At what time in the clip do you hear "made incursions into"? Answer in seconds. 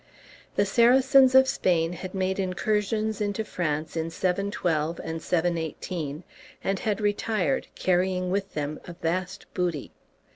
2.15-3.43